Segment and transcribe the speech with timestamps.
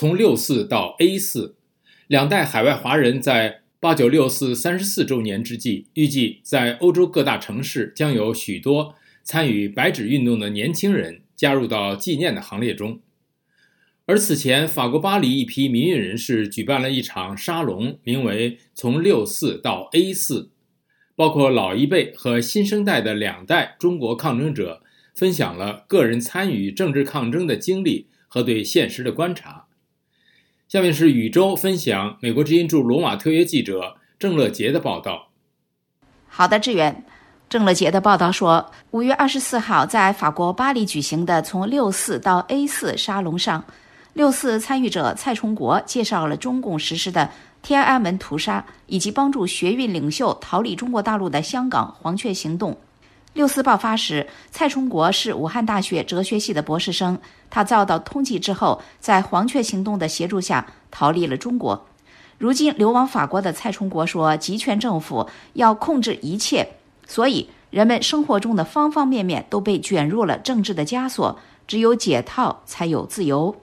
[0.00, 1.56] 从六四到 A 四，
[2.06, 13.00] 两代海外华人在八九六四三十四周年之际，预计在欧洲各大城市将有许多参与白纸运动的年轻人加入到纪念的行列中。
[14.06, 20.50] 而此前，法国巴黎一批民运人士举办了一场沙龙，名为“从六四到 A 四”，
[21.14, 24.82] 包括老一辈和新生代的两代中国抗争者，
[25.14, 29.66] 分享了个人参与政治抗争的经历和对现实的观察。
[30.70, 35.30] 下面是宇宙分享美国之音驻罗马特约记者郑乐杰的报道。
[36.28, 37.04] 好的，志远。
[37.48, 43.64] 郑乐杰的报道说，五月二十四号在法国巴黎举行的“从六四到 A 四”沙龙上。
[44.12, 47.28] 六四参与者蔡崇国介绍了中共实施的
[47.62, 52.78] 天安门屠杀，以及帮助学运领袖逃离中国大陆的香港黄雀行动。
[53.32, 57.16] 六四爆发时，蔡崇国是武汉大学哲学系的博士生，
[57.48, 61.86] 他遭到通缉之后，在黄雀行动的协助下逃离了中国。
[62.38, 66.66] 如今流亡法国的蔡崇国说：“集权政府要控制一切，
[67.06, 73.54] 所以人们生活中的方方面面都被卷入了政治的枷锁，只有解套才有自由。”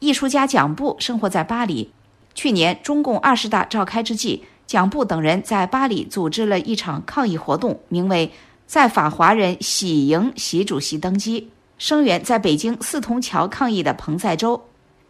[0.00, 1.92] 艺术家蒋布生活在巴黎。
[2.34, 8.30] 去年中共二十大召开之际，蒋布等人在巴黎组织了一场抗议活动，名为
[8.66, 14.60] “在法华人喜迎习主席登基”，声援在北京四通桥抗议的彭在洲。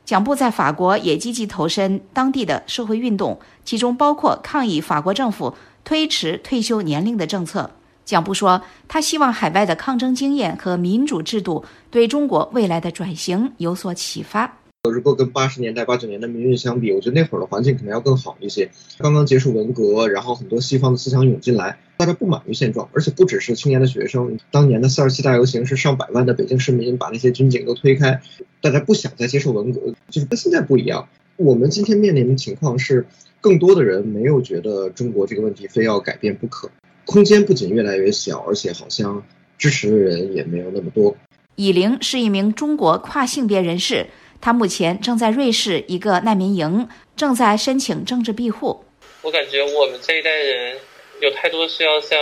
[0.05, 7.71] 蒋布在法国也积极投身当地的社会运动，其中包括抗议法国政府推迟退休年龄的政策。
[8.05, 14.59] 蒋布说，他希望海外的抗争经验和民主制度对中国未来的转型有所启发。
[14.91, 18.71] 如果跟八十年代、八九年的民运相比，我觉得那会儿的环境可能要更好一些。
[18.99, 24.39] 刚刚结束文革，然后很多西方的思想涌进来，大家不满于现状，而且不只是青年的学生。
[24.51, 28.21] 当年的四二七大游行是上百万的北京市民把那些军警都推开，
[28.61, 31.09] 大家不想再接受文革，就是跟现在不一样。
[31.37, 33.07] 我们今天面临的情况是，
[33.41, 36.71] 更多的人没有觉得中国这个问题非要改变不可，
[37.05, 39.23] 空间不仅越来越小，而且好像
[39.59, 41.15] 支持的人也没有那么多。
[41.57, 44.07] 以玲是一名中国跨性别人士。
[44.47, 48.85] 他目前正在瑞士一个难民营，正在申请政治庇护。
[49.23, 50.79] 我感觉我们这一代人
[51.21, 52.17] 有太多需要向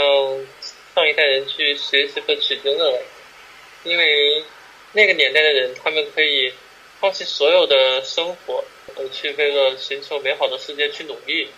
[0.95, 3.03] 上一代人去学习和取经的了，
[3.83, 4.43] 因为
[4.95, 6.51] 那个年代的人，他们可以
[6.99, 8.65] 放弃所有的生活，
[8.97, 11.49] 而，去为了寻求美好的世界去努力。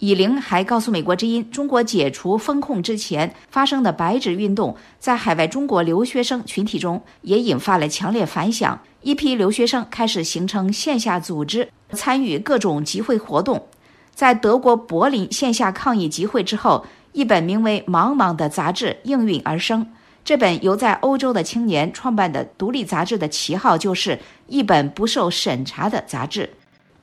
[0.00, 8.80] 以玲还告诉美国之音，中国解除封控之前发生的白纸运动，在海外中国留学生群体中也引发了强烈反响。
[9.02, 13.66] 一批留学生开始形成线下组织，参与各种集会活动。
[14.14, 19.86] 在德国柏林线下抗议集会之后，一本名为《茫茫》的杂志应运而生。
[20.24, 26.48] 这本由在欧洲的青年创办的独立杂志的旗号就是一本不受审查的杂志。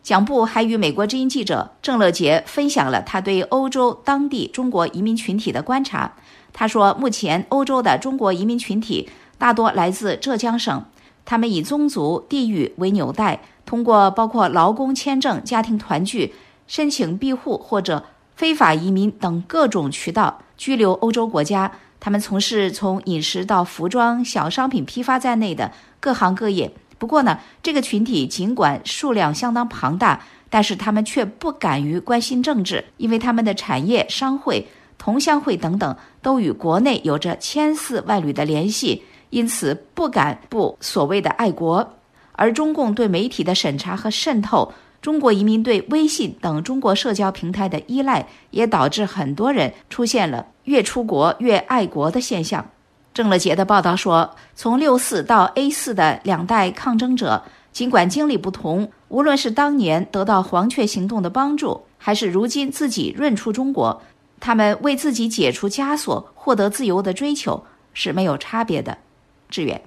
[0.08, 6.14] 蒋布还与美国之音记者郑乐杰分享了他对欧洲当地中国移民群体的观察。
[6.54, 10.86] 他说，目前欧洲的中国移民群体大多来自浙江省，
[11.26, 16.34] 他们以宗族、地域为纽带，通过包括劳工签证、家庭团聚、
[16.68, 18.06] 申请庇护或者
[18.38, 21.70] 非法移民等各种渠道居留欧洲国家。
[22.00, 26.72] 他们从事从饮食到服装、小商品批发在内的各行各业。
[26.98, 41.94] 不过呢，这个群体尽管数量相当庞大，但是他们却不敢于关心政治，因为他们的产业、商会、同乡会等等都与国内有着千丝万缕的联系，因此不敢不所谓的爱国。
[42.34, 44.72] 而中共对媒体的审查和渗透，
[45.02, 52.70] 中国移民对微信等中国社交平台的依赖，也导致很多人出现了越出国越爱国的现象。
[53.18, 64.04] 郑乐杰的报道说，从六四到 A 四的两代抗争者，尽管经历不同，无论是当年得到黄雀行动的帮助，还是如今自己润出中国，
[64.40, 69.00] 他们为自己解除枷锁、获得自由的追求是没有差别的。
[69.50, 69.82] 志远，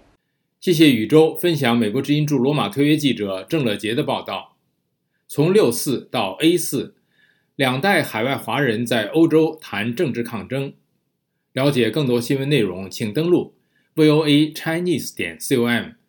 [0.58, 4.56] 谢谢宇宙分享美国之音驻罗马特约记者郑乐杰的报道。
[5.28, 6.96] 从六四到 A 四，
[7.54, 10.72] 两代海外华人在欧洲谈政治抗争。
[11.52, 13.54] 了解更多新闻内容，请登录
[13.96, 15.99] voa chinese 点 com。